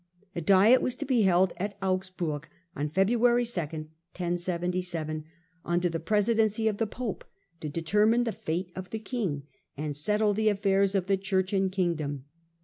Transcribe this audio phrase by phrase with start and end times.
[0.35, 3.49] A diet was to be held at Augsburg on February 2,
[4.13, 5.25] 1077,
[5.63, 7.23] under the presidency of the pope,
[7.59, 9.43] to determine the fate of the king
[9.77, 12.25] and settle the affairs of the Church and kingdom.